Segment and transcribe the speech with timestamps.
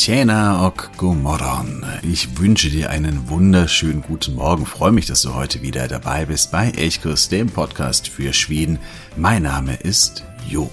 [0.00, 1.84] Tjena och god morgon.
[2.02, 4.64] Ich wünsche dir einen wunderschönen guten Morgen.
[4.64, 8.78] Freue mich, dass du heute wieder dabei bist bei Elchkurs, dem Podcast für Schweden.
[9.18, 10.70] Mein Name ist Jo.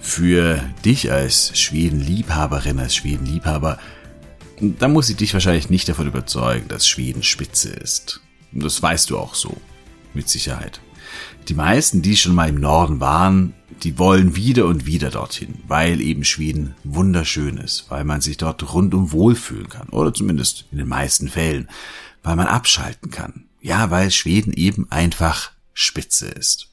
[0.00, 3.78] Für dich als Schwedenliebhaberin, als Schwedenliebhaber,
[4.60, 8.20] da muss ich dich wahrscheinlich nicht davon überzeugen, dass Schweden spitze ist.
[8.52, 9.56] Das weißt du auch so.
[10.12, 10.82] Mit Sicherheit.
[11.48, 16.00] Die meisten, die schon mal im Norden waren, die wollen wieder und wieder dorthin, weil
[16.00, 20.88] eben Schweden wunderschön ist, weil man sich dort rundum wohlfühlen kann, oder zumindest in den
[20.88, 21.68] meisten Fällen,
[22.22, 23.44] weil man abschalten kann.
[23.60, 26.68] Ja, weil Schweden eben einfach spitze ist.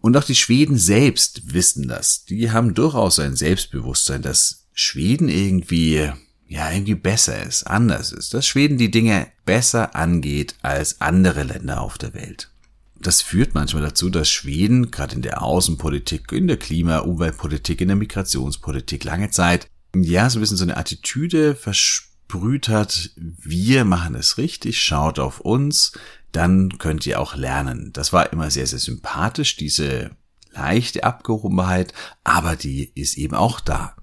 [0.00, 2.24] Und auch die Schweden selbst wissen das.
[2.24, 6.10] Die haben durchaus ein Selbstbewusstsein, dass Schweden irgendwie,
[6.48, 11.80] ja, irgendwie besser ist, anders ist, dass Schweden die Dinge besser angeht als andere Länder
[11.80, 12.50] auf der Welt
[13.00, 17.88] das führt manchmal dazu, dass Schweden gerade in der Außenpolitik, in der Klima-, Umweltpolitik, in
[17.88, 24.14] der Migrationspolitik lange Zeit, ja, so ein bisschen so eine Attitüde versprüht hat, wir machen
[24.14, 25.92] es richtig, schaut auf uns,
[26.32, 27.90] dann könnt ihr auch lernen.
[27.92, 30.10] Das war immer sehr, sehr sympathisch, diese
[30.52, 33.96] leichte Abgehobenheit, aber die ist eben auch da.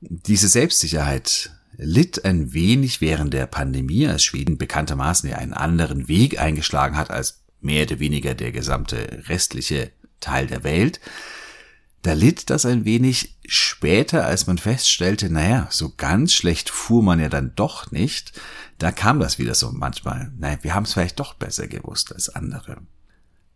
[0.00, 6.40] Diese Selbstsicherheit litt ein wenig während der Pandemie, als Schweden bekanntermaßen ja einen anderen Weg
[6.40, 11.00] eingeschlagen hat als mehr oder weniger der gesamte restliche Teil der Welt.
[12.02, 17.20] Da litt das ein wenig später, als man feststellte, naja, so ganz schlecht fuhr man
[17.20, 18.32] ja dann doch nicht.
[18.78, 22.28] Da kam das wieder so manchmal, naja, wir haben es vielleicht doch besser gewusst als
[22.28, 22.78] andere.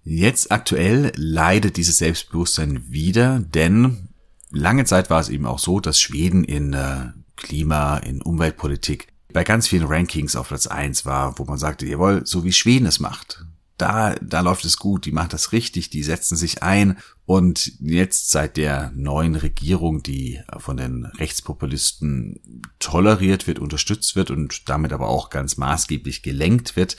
[0.03, 4.09] Jetzt aktuell leidet dieses Selbstbewusstsein wieder, denn
[4.51, 9.45] lange Zeit war es eben auch so, dass Schweden in äh, Klima, in Umweltpolitik bei
[9.45, 12.99] ganz vielen Rankings auf Platz eins war, wo man sagte, jawohl, so wie Schweden es
[12.99, 13.45] macht
[13.81, 16.99] da, da läuft es gut, die macht das richtig, die setzen sich ein.
[17.27, 24.69] Und jetzt seit der neuen Regierung, die von den Rechtspopulisten toleriert wird, unterstützt wird und
[24.69, 26.97] damit aber auch ganz maßgeblich gelenkt wird,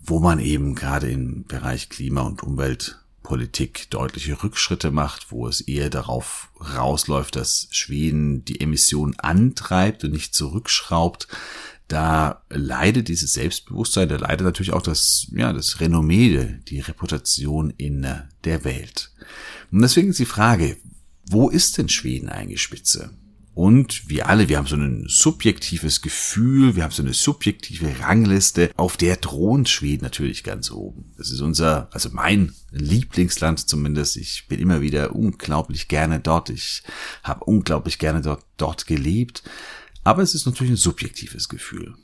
[0.00, 5.90] wo man eben gerade im Bereich Klima- und Umweltpolitik deutliche Rückschritte macht, wo es eher
[5.90, 11.28] darauf rausläuft, dass Schweden die Emissionen antreibt und nicht zurückschraubt,
[11.90, 18.06] da leidet dieses Selbstbewusstsein, da leidet natürlich auch das, ja, das Renommee, die Reputation in
[18.44, 19.12] der Welt.
[19.72, 20.76] Und deswegen ist die Frage,
[21.26, 23.10] wo ist denn Schweden eigentlich Spitze?
[23.54, 28.70] Und wir alle, wir haben so ein subjektives Gefühl, wir haben so eine subjektive Rangliste,
[28.76, 31.12] auf der thront Schweden natürlich ganz oben.
[31.18, 34.16] Das ist unser, also mein Lieblingsland zumindest.
[34.16, 36.50] Ich bin immer wieder unglaublich gerne dort.
[36.50, 36.84] Ich
[37.24, 39.42] habe unglaublich gerne dort, dort gelebt.
[40.02, 41.94] Aber es ist natürlich ein subjektives Gefühl.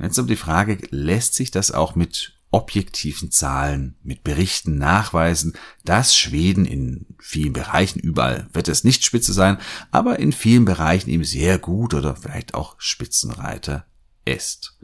[0.00, 5.54] Jetzt aber die Frage, lässt sich das auch mit objektiven Zahlen, mit Berichten nachweisen,
[5.84, 9.58] dass Schweden in vielen Bereichen, überall wird es nicht Spitze sein,
[9.92, 13.86] aber in vielen Bereichen eben sehr gut oder vielleicht auch Spitzenreiter
[14.24, 14.76] ist.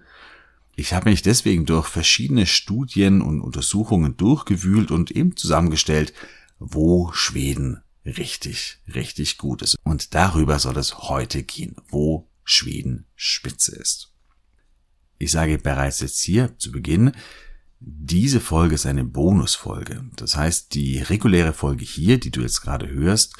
[0.76, 6.12] Ich habe mich deswegen durch verschiedene Studien und Untersuchungen durchgewühlt und eben zusammengestellt,
[6.58, 9.76] wo Schweden richtig, richtig gut ist.
[9.82, 14.12] Und darüber soll es heute gehen, wo Schweden spitze ist.
[15.18, 17.12] Ich sage bereits jetzt hier zu Beginn,
[17.80, 20.04] diese Folge ist eine Bonusfolge.
[20.16, 23.34] Das heißt, die reguläre Folge hier, die du jetzt gerade hörst,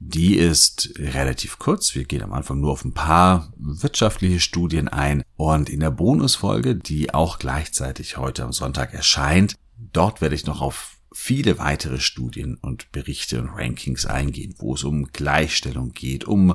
[0.00, 1.94] die ist relativ kurz.
[1.94, 5.22] Wir gehen am Anfang nur auf ein paar wirtschaftliche Studien ein.
[5.36, 10.60] Und in der Bonusfolge, die auch gleichzeitig heute am Sonntag erscheint, dort werde ich noch
[10.60, 16.54] auf viele weitere Studien und Berichte und Rankings eingehen, wo es um Gleichstellung geht, um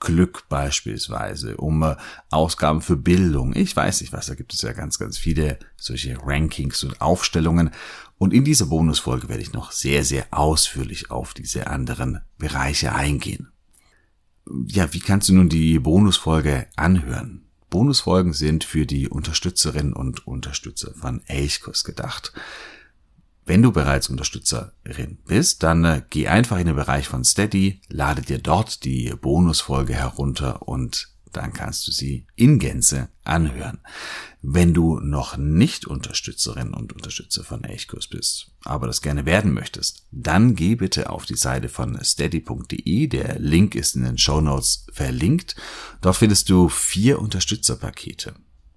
[0.00, 1.96] Glück beispielsweise, um äh,
[2.30, 3.54] Ausgaben für Bildung.
[3.54, 7.70] Ich weiß nicht was, da gibt es ja ganz, ganz viele solche Rankings und Aufstellungen.
[8.18, 13.48] Und in dieser Bonusfolge werde ich noch sehr, sehr ausführlich auf diese anderen Bereiche eingehen.
[14.66, 17.46] Ja, wie kannst du nun die Bonusfolge anhören?
[17.68, 22.32] Bonusfolgen sind für die Unterstützerinnen und Unterstützer von Elchkurs gedacht.
[23.46, 28.22] Wenn du bereits Unterstützerin bist, dann äh, geh einfach in den Bereich von Steady, lade
[28.22, 33.78] dir dort die Bonusfolge herunter und dann kannst du sie in Gänze anhören.
[34.42, 40.06] Wenn du noch nicht Unterstützerin und Unterstützer von Elchkurs bist, aber das gerne werden möchtest,
[40.10, 43.06] dann geh bitte auf die Seite von steady.de.
[43.06, 45.56] Der Link ist in den Show Notes verlinkt.
[46.00, 48.34] Dort findest du vier Unterstützerpakete.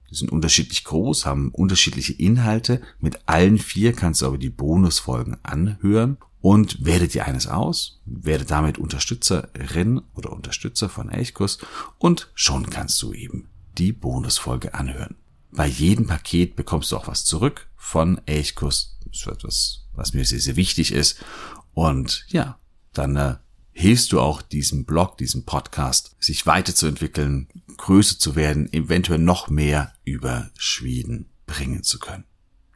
[0.10, 2.82] Die sind unterschiedlich groß, haben unterschiedliche Inhalte.
[3.00, 8.46] Mit allen vier kannst du aber die Bonusfolgen anhören und wähle dir eines aus, werde
[8.46, 11.60] damit Unterstützerin oder Unterstützer von Elchkurs
[11.98, 15.16] und schon kannst du eben die Bonusfolge anhören.
[15.52, 18.98] Bei jedem Paket bekommst du auch was zurück von Elchkurs.
[19.06, 21.24] Das ist etwas, was mir sehr, sehr wichtig ist.
[21.74, 22.60] Und ja,
[22.94, 23.36] dann äh,
[23.80, 27.48] hilfst du auch diesem Blog, diesem Podcast, sich weiterzuentwickeln,
[27.78, 32.26] größer zu werden, eventuell noch mehr über Schweden bringen zu können.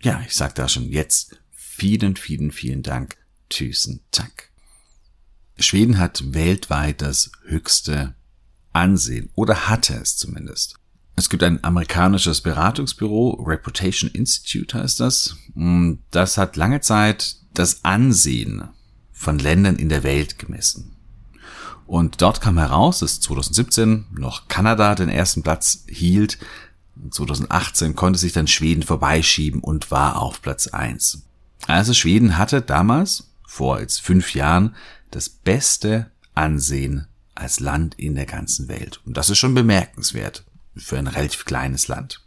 [0.01, 3.17] Ja, ich sage da schon jetzt vielen, vielen, vielen Dank
[3.50, 4.51] Tusen Tack.
[5.59, 8.15] Schweden hat weltweit das höchste
[8.71, 10.75] Ansehen oder hatte es zumindest.
[11.17, 15.35] Es gibt ein amerikanisches Beratungsbüro, Reputation Institute heißt das.
[16.11, 18.69] Das hat lange Zeit das Ansehen
[19.23, 20.95] von Ländern in der Welt gemessen.
[21.85, 26.37] Und dort kam heraus, dass 2017 noch Kanada den ersten Platz hielt.
[27.09, 31.23] 2018 konnte sich dann Schweden vorbeischieben und war auf Platz eins.
[31.67, 34.75] Also Schweden hatte damals vor jetzt fünf Jahren
[35.11, 39.01] das beste Ansehen als Land in der ganzen Welt.
[39.05, 40.43] Und das ist schon bemerkenswert
[40.75, 42.21] für ein relativ kleines Land.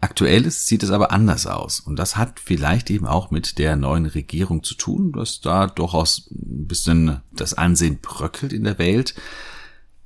[0.00, 1.80] Aktuell sieht es aber anders aus.
[1.80, 6.30] Und das hat vielleicht eben auch mit der neuen Regierung zu tun, dass da durchaus
[6.30, 9.14] ein bisschen das Ansehen bröckelt in der Welt.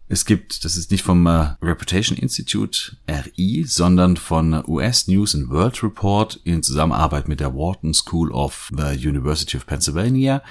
[0.09, 5.49] Es gibt, das ist nicht vom äh, Reputation Institute RI, sondern von US News and
[5.51, 10.43] World Report in Zusammenarbeit mit der Wharton School of the University of Pennsylvania.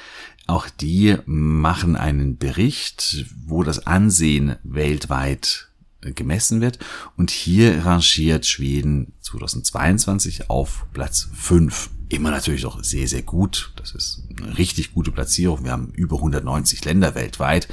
[0.48, 5.71] Auch die machen einen Bericht, wo das Ansehen weltweit
[6.02, 6.80] gemessen wird.
[7.18, 13.72] Und hier rangiert Schweden 2022 auf Platz 5 immer natürlich noch sehr, sehr gut.
[13.78, 15.64] Das ist eine richtig gute Platzierung.
[15.64, 17.68] Wir haben über 190 Länder weltweit.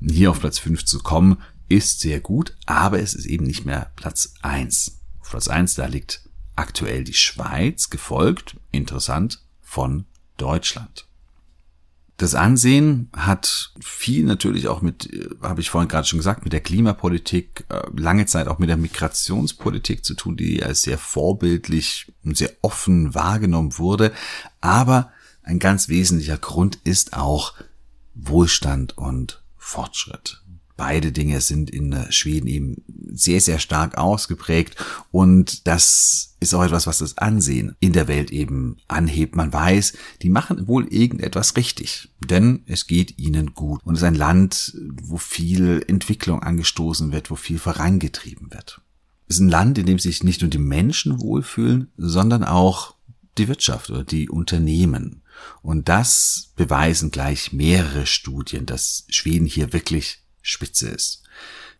[0.00, 1.38] Hier auf Platz 5 zu kommen,
[1.68, 5.00] ist sehr gut, aber es ist eben nicht mehr Platz 1.
[5.20, 10.04] Auf Platz 1, da liegt aktuell die Schweiz, gefolgt, interessant, von
[10.36, 11.06] Deutschland.
[12.16, 15.10] Das Ansehen hat viel natürlich auch mit,
[15.42, 18.76] habe ich vorhin gerade schon gesagt, mit der Klimapolitik, äh, lange Zeit auch mit der
[18.76, 24.12] Migrationspolitik zu tun, die als sehr vorbildlich und sehr offen wahrgenommen wurde.
[24.60, 25.12] Aber
[25.42, 27.54] ein ganz wesentlicher Grund ist auch
[28.14, 30.43] Wohlstand und Fortschritt.
[30.76, 32.82] Beide Dinge sind in Schweden eben
[33.12, 34.76] sehr, sehr stark ausgeprägt
[35.12, 39.36] und das ist auch etwas, was das Ansehen in der Welt eben anhebt.
[39.36, 44.06] Man weiß, die machen wohl irgendetwas richtig, denn es geht ihnen gut und es ist
[44.06, 48.80] ein Land, wo viel Entwicklung angestoßen wird, wo viel vorangetrieben wird.
[49.28, 52.94] Es ist ein Land, in dem sich nicht nur die Menschen wohlfühlen, sondern auch
[53.38, 55.22] die Wirtschaft oder die Unternehmen.
[55.62, 61.24] Und das beweisen gleich mehrere Studien, dass Schweden hier wirklich Spitze ist.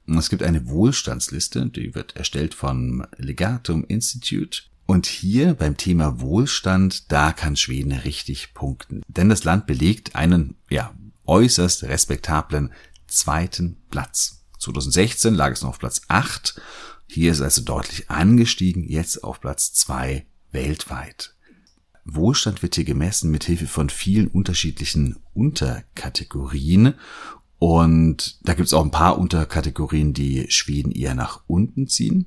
[0.06, 4.62] Es gibt eine Wohlstandsliste, die wird erstellt vom Legatum Institute.
[4.86, 9.02] Und hier beim Thema Wohlstand, da kann Schweden richtig punkten.
[9.08, 10.94] Denn das Land belegt einen, ja,
[11.26, 12.70] äußerst respektablen
[13.06, 14.44] zweiten Platz.
[14.58, 16.60] 2016 lag es noch auf Platz 8.
[17.06, 21.34] Hier ist also deutlich angestiegen, jetzt auf Platz 2 weltweit.
[22.04, 26.94] Wohlstand wird hier gemessen mit Hilfe von vielen unterschiedlichen Unterkategorien
[27.58, 32.26] und da gibt es auch ein paar Unterkategorien, die Schweden eher nach unten ziehen.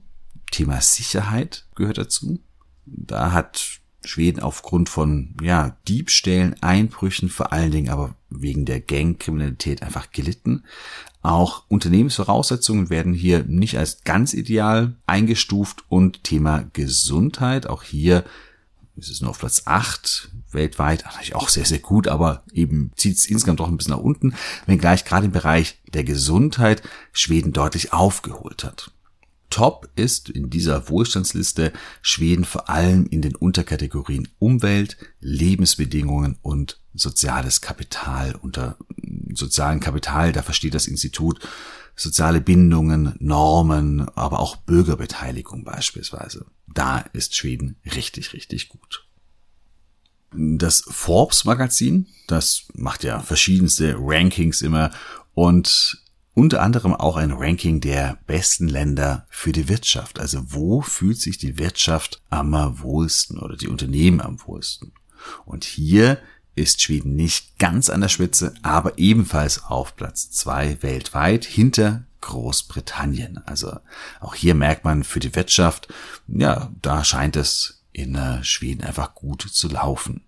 [0.52, 2.40] Thema Sicherheit gehört dazu.
[2.86, 9.84] Da hat Schweden aufgrund von ja, Diebstählen, Einbrüchen, vor allen Dingen aber wegen der Gangkriminalität
[9.84, 10.64] einfach gelitten.
[11.22, 18.24] Auch Unternehmensvoraussetzungen werden hier nicht als ganz ideal eingestuft und Thema Gesundheit, auch hier
[18.98, 23.18] ist es nur auf Platz 8 weltweit, natürlich auch sehr, sehr gut, aber eben zieht
[23.18, 24.34] es insgesamt doch ein bisschen nach unten,
[24.66, 28.92] wenngleich gerade im Bereich der Gesundheit Schweden deutlich aufgeholt hat.
[29.50, 37.62] Top ist in dieser Wohlstandsliste Schweden vor allem in den Unterkategorien Umwelt, Lebensbedingungen und soziales
[37.62, 38.36] Kapital.
[38.36, 38.78] Unter
[39.34, 41.40] sozialen Kapital, da versteht das Institut
[41.98, 46.46] soziale Bindungen, Normen, aber auch Bürgerbeteiligung beispielsweise.
[46.68, 49.06] Da ist Schweden richtig, richtig gut.
[50.32, 54.92] Das Forbes Magazin, das macht ja verschiedenste Rankings immer
[55.34, 60.20] und unter anderem auch ein Ranking der besten Länder für die Wirtschaft.
[60.20, 64.92] Also wo fühlt sich die Wirtschaft am wohlsten oder die Unternehmen am wohlsten?
[65.46, 66.20] Und hier
[66.58, 73.40] ist Schweden nicht ganz an der Spitze, aber ebenfalls auf Platz zwei weltweit hinter Großbritannien.
[73.46, 73.78] Also
[74.20, 75.88] auch hier merkt man für die Wirtschaft,
[76.28, 80.24] ja, da scheint es in äh, Schweden einfach gut zu laufen.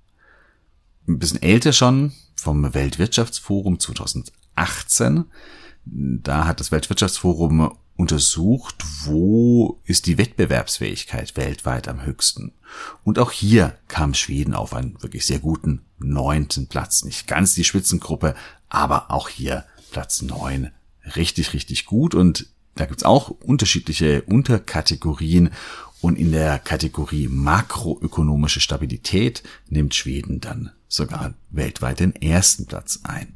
[1.07, 5.25] Ein bisschen älter schon vom Weltwirtschaftsforum 2018.
[5.86, 12.53] Da hat das Weltwirtschaftsforum untersucht, wo ist die Wettbewerbsfähigkeit weltweit am höchsten.
[13.03, 17.03] Und auch hier kam Schweden auf einen wirklich sehr guten neunten Platz.
[17.03, 18.36] Nicht ganz die Spitzengruppe,
[18.70, 20.72] aber auch hier Platz neun.
[21.18, 22.15] Richtig, richtig gut.
[22.15, 25.50] Und da gibt's auch unterschiedliche Unterkategorien.
[26.00, 33.36] Und in der Kategorie makroökonomische Stabilität nimmt Schweden dann sogar weltweit den ersten Platz ein.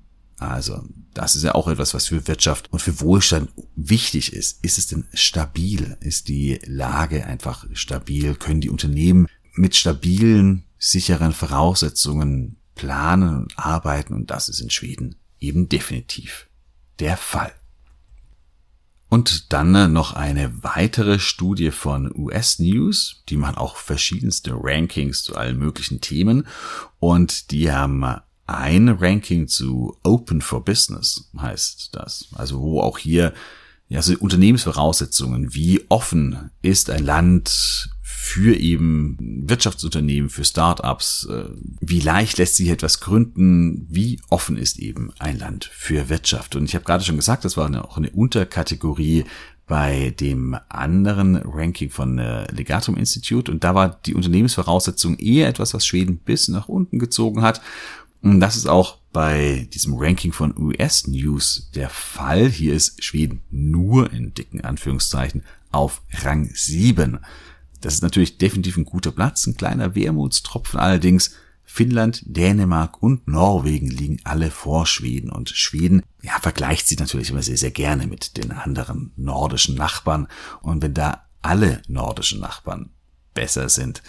[0.49, 0.83] Also,
[1.13, 4.63] das ist ja auch etwas, was für Wirtschaft und für Wohlstand wichtig ist.
[4.63, 5.97] Ist es denn stabil?
[6.01, 8.35] Ist die Lage einfach stabil?
[8.35, 14.13] Können die Unternehmen mit stabilen, sicheren Voraussetzungen planen und arbeiten?
[14.13, 16.47] Und das ist in Schweden eben definitiv
[16.99, 17.53] der Fall.
[19.09, 23.21] Und dann noch eine weitere Studie von US News.
[23.29, 26.47] Die machen auch verschiedenste Rankings zu allen möglichen Themen.
[26.97, 28.03] Und die haben
[28.45, 32.27] ein Ranking zu Open for Business, heißt das.
[32.33, 33.33] Also wo auch hier
[33.87, 41.43] ja, so Unternehmensvoraussetzungen, wie offen ist ein Land für eben Wirtschaftsunternehmen, für Startups, äh,
[41.81, 46.55] wie leicht lässt sich etwas gründen, wie offen ist eben ein Land für Wirtschaft.
[46.55, 49.25] Und ich habe gerade schon gesagt, das war eine, auch eine Unterkategorie
[49.67, 55.73] bei dem anderen Ranking von äh, Legatum Institute und da war die Unternehmensvoraussetzung eher etwas,
[55.73, 57.61] was Schweden bis nach unten gezogen hat.
[58.25, 62.47] Das ist auch bei diesem Ranking von US News der Fall.
[62.47, 67.19] Hier ist Schweden nur in dicken Anführungszeichen auf Rang 7.
[67.81, 71.35] Das ist natürlich definitiv ein guter Platz, ein kleiner Wermutstropfen allerdings.
[71.65, 77.43] Finnland, Dänemark und Norwegen liegen alle vor Schweden und Schweden, ja, vergleicht sich natürlich immer
[77.43, 80.27] sehr, sehr gerne mit den anderen nordischen Nachbarn
[80.61, 82.91] und wenn da alle nordischen Nachbarn
[83.33, 84.01] besser sind,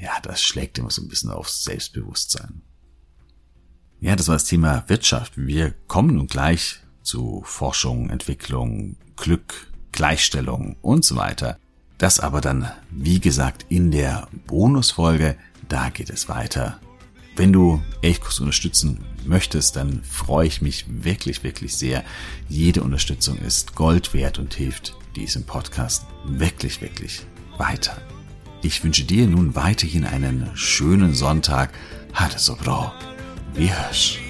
[0.00, 2.62] ja, das schlägt immer so ein bisschen aufs Selbstbewusstsein.
[4.00, 5.34] Ja, das war das Thema Wirtschaft.
[5.36, 11.58] Wir kommen nun gleich zu Forschung, Entwicklung, Glück, Gleichstellung und so weiter.
[11.98, 15.36] Das aber dann, wie gesagt, in der Bonusfolge.
[15.68, 16.80] Da geht es weiter.
[17.36, 22.02] Wenn du Elchkurs unterstützen möchtest, dann freue ich mich wirklich, wirklich sehr.
[22.48, 27.26] Jede Unterstützung ist Gold wert und hilft diesem Podcast wirklich, wirklich
[27.58, 28.00] weiter.
[28.62, 31.72] Ich wünsche dir nun weiterhin einen schönen Sonntag.
[32.14, 32.56] Hatte so
[33.54, 34.29] Yes.